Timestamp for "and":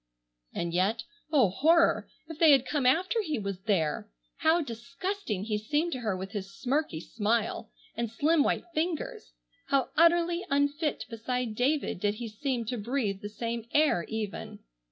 0.51-0.73, 7.95-8.09